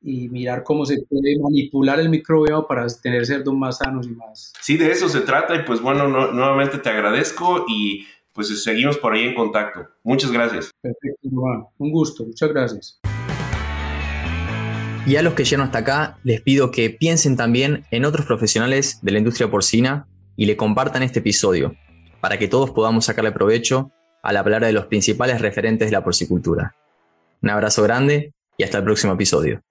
[0.00, 4.52] y mirar cómo se puede manipular el microbioma para tener cerdos más sanos y más.
[4.60, 5.54] Sí, de eso se trata.
[5.56, 9.86] Y pues bueno, nuevamente te agradezco y pues seguimos por ahí en contacto.
[10.02, 10.70] Muchas gracias.
[10.80, 11.66] Perfecto, Roma.
[11.78, 12.24] Un gusto.
[12.24, 13.00] Muchas gracias.
[15.06, 18.98] Y a los que llegan hasta acá, les pido que piensen también en otros profesionales
[19.02, 21.74] de la industria porcina y le compartan este episodio,
[22.20, 23.90] para que todos podamos sacarle provecho
[24.22, 26.74] a la palabra de los principales referentes de la porcicultura.
[27.42, 29.62] Un abrazo grande y hasta el próximo episodio.